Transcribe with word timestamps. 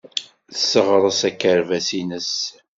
Tesseɣres 0.51 1.21
akerbas-nnes. 1.29 2.33